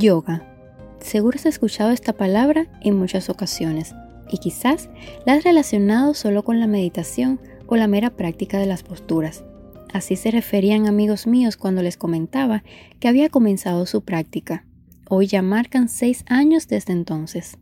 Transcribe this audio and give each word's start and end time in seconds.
Yoga. 0.00 0.42
Seguro 1.00 1.36
has 1.36 1.44
escuchado 1.44 1.90
esta 1.90 2.14
palabra 2.14 2.66
en 2.80 2.96
muchas 2.96 3.28
ocasiones 3.28 3.94
y 4.30 4.38
quizás 4.38 4.88
la 5.26 5.34
has 5.34 5.44
relacionado 5.44 6.14
solo 6.14 6.42
con 6.42 6.58
la 6.58 6.66
meditación 6.66 7.38
o 7.66 7.76
la 7.76 7.86
mera 7.86 8.08
práctica 8.08 8.58
de 8.58 8.64
las 8.64 8.82
posturas. 8.82 9.44
Así 9.92 10.16
se 10.16 10.30
referían 10.30 10.88
amigos 10.88 11.26
míos 11.26 11.58
cuando 11.58 11.82
les 11.82 11.98
comentaba 11.98 12.64
que 12.98 13.08
había 13.08 13.28
comenzado 13.28 13.84
su 13.84 14.02
práctica. 14.02 14.64
Hoy 15.10 15.26
ya 15.26 15.42
marcan 15.42 15.90
seis 15.90 16.24
años 16.28 16.66
desde 16.66 16.94
entonces. 16.94 17.58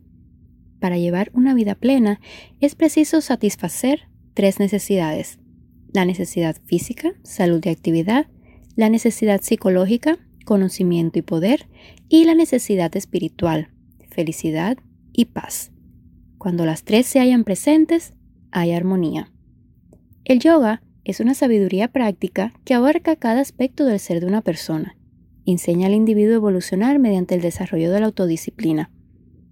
Para 0.79 0.97
llevar 0.97 1.31
una 1.33 1.53
vida 1.53 1.75
plena 1.75 2.21
es 2.61 2.75
preciso 2.75 3.19
satisfacer 3.19 4.07
tres 4.33 4.59
necesidades. 4.59 5.39
La 5.91 6.05
necesidad 6.05 6.55
física, 6.65 7.11
salud 7.23 7.61
y 7.65 7.69
actividad, 7.69 8.27
la 8.77 8.89
necesidad 8.89 9.41
psicológica, 9.41 10.19
conocimiento 10.49 11.19
y 11.19 11.21
poder, 11.21 11.67
y 12.07 12.25
la 12.25 12.33
necesidad 12.33 12.97
espiritual, 12.97 13.69
felicidad 14.09 14.79
y 15.13 15.25
paz. 15.25 15.71
Cuando 16.39 16.65
las 16.65 16.83
tres 16.83 17.05
se 17.05 17.19
hallan 17.19 17.43
presentes, 17.43 18.13
hay 18.49 18.71
armonía. 18.71 19.31
El 20.25 20.39
yoga 20.39 20.81
es 21.03 21.19
una 21.19 21.35
sabiduría 21.35 21.89
práctica 21.89 22.51
que 22.65 22.73
abarca 22.73 23.15
cada 23.15 23.41
aspecto 23.41 23.85
del 23.85 23.99
ser 23.99 24.21
de 24.21 24.25
una 24.25 24.41
persona. 24.41 24.97
Enseña 25.45 25.85
al 25.85 25.93
individuo 25.93 26.33
a 26.33 26.37
evolucionar 26.37 26.97
mediante 26.97 27.35
el 27.35 27.41
desarrollo 27.41 27.91
de 27.91 27.99
la 27.99 28.07
autodisciplina. 28.07 28.89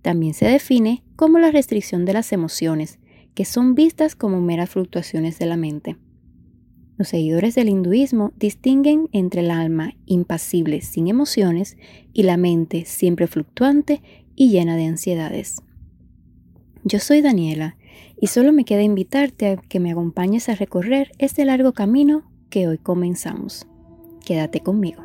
También 0.02 0.34
se 0.34 0.48
define 0.48 1.04
como 1.16 1.38
la 1.38 1.52
restricción 1.52 2.06
de 2.06 2.14
las 2.14 2.34
emociones, 2.34 2.98
que 3.36 3.46
son 3.46 3.76
vistas 3.76 4.16
como 4.16 4.42
meras 4.42 4.72
fluctuaciones 4.72 5.38
de 5.38 5.46
la 5.46 5.58
mente. 5.58 5.98
Los 6.98 7.10
seguidores 7.10 7.54
del 7.56 7.70
hinduismo 7.70 8.32
distinguen 8.38 9.08
entre 9.12 9.42
el 9.42 9.52
alma 9.52 9.94
impasible 10.06 10.82
sin 10.82 11.08
emociones 11.08 11.78
y 12.12 12.24
la 12.24 12.38
mente 12.38 12.86
siempre 12.86 13.28
fluctuante 13.28 14.02
y 14.36 14.50
llena 14.50 14.76
de 14.76 14.86
ansiedades. 14.86 15.62
Yo 16.84 17.00
soy 17.00 17.22
Daniela 17.22 17.78
y 18.20 18.28
solo 18.28 18.52
me 18.52 18.66
queda 18.66 18.82
invitarte 18.82 19.48
a 19.48 19.58
que 19.58 19.80
me 19.80 19.92
acompañes 19.92 20.50
a 20.50 20.56
recorrer 20.56 21.12
este 21.20 21.46
largo 21.46 21.74
camino 21.74 22.24
que 22.50 22.68
hoy 22.68 22.78
comenzamos. 22.78 23.68
Quédate 24.26 24.62
conmigo. 24.62 25.04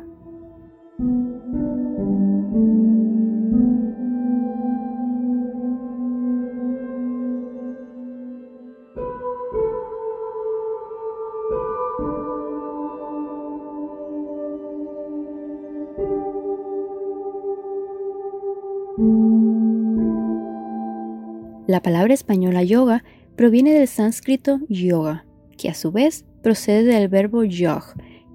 La 21.65 21.81
palabra 21.81 22.13
española 22.13 22.61
yoga 22.61 23.03
proviene 23.35 23.73
del 23.73 23.87
sánscrito 23.87 24.59
yoga, 24.69 25.25
que 25.57 25.67
a 25.69 25.73
su 25.73 25.91
vez 25.91 26.25
procede 26.43 26.83
del 26.83 27.07
verbo 27.07 27.43
yog, 27.43 27.83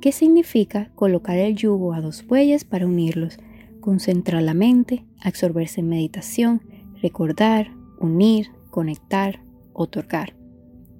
que 0.00 0.10
significa 0.10 0.90
colocar 0.96 1.38
el 1.38 1.54
yugo 1.54 1.94
a 1.94 2.00
dos 2.00 2.26
bueyes 2.26 2.64
para 2.64 2.86
unirlos, 2.86 3.38
concentrar 3.80 4.42
la 4.42 4.54
mente, 4.54 5.04
absorberse 5.20 5.78
en 5.78 5.90
meditación, 5.90 6.62
recordar, 7.02 7.70
unir, 8.00 8.48
conectar, 8.70 9.40
otorgar. 9.72 10.34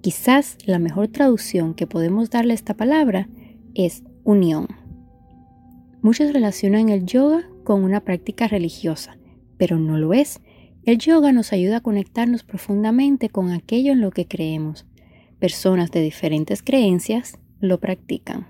Quizás 0.03 0.57
la 0.67 0.79
mejor 0.79 1.09
traducción 1.09 1.75
que 1.75 1.89
podemos 1.89 2.31
darle 2.31 2.53
a 2.53 2.55
esta 2.55 2.77
palabra 2.77 3.29
es 3.75 4.05
unión. 4.23 4.69
Muchos 6.01 6.33
relacionan 6.33 6.91
el 6.91 7.07
yoga 7.07 7.43
con 7.65 7.83
una 7.83 8.05
práctica 8.05 8.47
religiosa, 8.47 9.19
pero 9.59 9.79
no 9.79 9.99
lo 9.99 10.15
es, 10.15 10.41
el 10.85 10.99
yoga 10.99 11.33
nos 11.33 11.53
ayuda 11.53 11.79
a 11.79 11.83
conectarnos 11.83 12.45
profundamente 12.45 13.29
con 13.29 13.51
aquello 13.51 13.93
en 13.93 14.01
lo 14.01 14.11
que 14.11 14.27
creemos. 14.27 14.87
Personas 15.39 15.91
de 15.91 16.01
diferentes 16.01 16.63
creencias 16.63 17.39
lo 17.61 17.79
practican. 17.79 18.47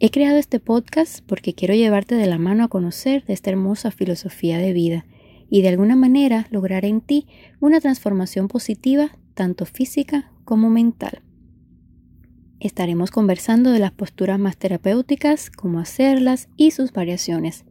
He 0.00 0.10
creado 0.10 0.36
este 0.36 0.60
podcast 0.60 1.24
porque 1.26 1.54
quiero 1.54 1.74
llevarte 1.74 2.14
de 2.14 2.26
la 2.26 2.38
mano 2.38 2.64
a 2.64 2.68
conocer 2.68 3.24
esta 3.26 3.50
hermosa 3.50 3.90
filosofía 3.90 4.58
de 4.58 4.72
vida 4.72 5.06
y 5.50 5.62
de 5.62 5.68
alguna 5.68 5.96
manera 5.96 6.46
lograr 6.50 6.84
en 6.84 7.00
ti 7.00 7.26
una 7.58 7.80
transformación 7.80 8.48
positiva 8.48 9.16
tanto 9.34 9.64
física 9.64 10.30
como 10.44 10.70
mental. 10.70 11.22
Estaremos 12.60 13.10
conversando 13.10 13.70
de 13.70 13.78
las 13.78 13.92
posturas 13.92 14.38
más 14.38 14.56
terapéuticas, 14.56 15.48
cómo 15.50 15.78
hacerlas 15.78 16.48
y 16.56 16.72
sus 16.72 16.92
variaciones. 16.92 17.64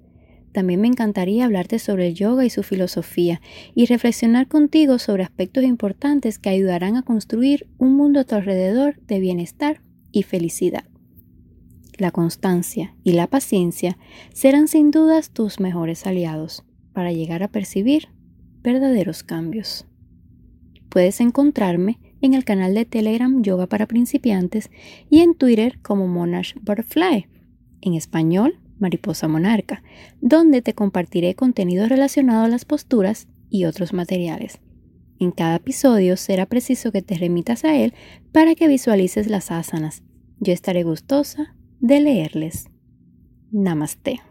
También 0.57 0.81
me 0.81 0.87
encantaría 0.87 1.45
hablarte 1.45 1.77
sobre 1.77 2.07
el 2.07 2.15
yoga 2.15 2.43
y 2.43 2.49
su 2.49 2.63
filosofía 2.63 3.41
y 3.75 3.85
reflexionar 3.85 4.47
contigo 4.47 4.97
sobre 4.97 5.21
aspectos 5.21 5.63
importantes 5.63 6.39
que 6.39 6.49
ayudarán 6.49 6.95
a 6.95 7.03
construir 7.03 7.69
un 7.77 7.95
mundo 7.95 8.21
a 8.21 8.23
tu 8.23 8.33
alrededor 8.33 8.99
de 9.01 9.19
bienestar 9.19 9.83
y 10.11 10.23
felicidad. 10.23 10.85
La 11.99 12.09
constancia 12.09 12.95
y 13.03 13.11
la 13.11 13.27
paciencia 13.27 13.99
serán 14.33 14.67
sin 14.67 14.89
dudas 14.89 15.29
tus 15.29 15.59
mejores 15.59 16.07
aliados 16.07 16.63
para 16.91 17.11
llegar 17.11 17.43
a 17.43 17.51
percibir 17.51 18.07
verdaderos 18.63 19.21
cambios. 19.21 19.85
Puedes 20.89 21.21
encontrarme 21.21 21.99
en 22.19 22.33
el 22.33 22.45
canal 22.45 22.73
de 22.73 22.85
Telegram 22.85 23.43
Yoga 23.43 23.67
para 23.67 23.85
Principiantes 23.85 24.71
y 25.07 25.19
en 25.19 25.35
Twitter 25.35 25.77
como 25.83 26.07
Monash 26.07 26.55
Butterfly, 26.63 27.27
en 27.81 27.93
español 27.93 28.59
Mariposa 28.79 29.27
Monarca, 29.27 29.83
donde 30.21 30.61
te 30.61 30.73
compartiré 30.73 31.35
contenido 31.35 31.87
relacionado 31.87 32.45
a 32.45 32.49
las 32.49 32.65
posturas 32.65 33.27
y 33.49 33.65
otros 33.65 33.93
materiales. 33.93 34.59
En 35.19 35.31
cada 35.31 35.55
episodio 35.55 36.15
será 36.17 36.45
preciso 36.45 36.91
que 36.91 37.01
te 37.01 37.15
remitas 37.15 37.63
a 37.63 37.75
él 37.75 37.93
para 38.31 38.55
que 38.55 38.67
visualices 38.67 39.27
las 39.27 39.51
asanas. 39.51 40.03
Yo 40.39 40.53
estaré 40.53 40.83
gustosa 40.83 41.55
de 41.79 41.99
leerles. 41.99 42.69
Namaste. 43.51 44.26